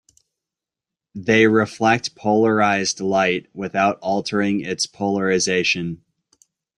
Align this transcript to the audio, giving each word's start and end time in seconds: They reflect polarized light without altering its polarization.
They 1.13 1.45
reflect 1.45 2.15
polarized 2.15 3.01
light 3.01 3.45
without 3.53 3.99
altering 3.99 4.61
its 4.61 4.87
polarization. 4.87 6.03